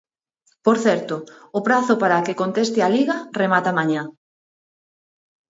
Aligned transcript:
Por 0.65 0.77
certo, 0.85 1.15
o 1.57 1.59
prazo 1.67 1.93
para 2.01 2.23
que 2.25 2.39
conteste 2.41 2.79
a 2.83 2.89
Liga 2.95 3.17
remata 3.41 3.75
mañá. 3.79 4.03